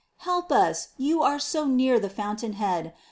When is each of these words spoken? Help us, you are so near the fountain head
Help 0.25 0.51
us, 0.51 0.87
you 0.97 1.21
are 1.21 1.37
so 1.37 1.67
near 1.67 1.99
the 1.99 2.09
fountain 2.09 2.53
head 2.53 2.91